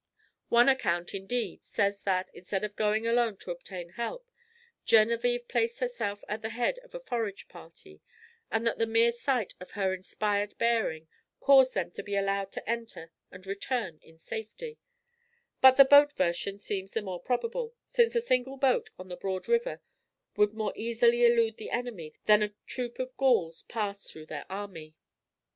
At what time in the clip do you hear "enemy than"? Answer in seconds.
21.69-22.41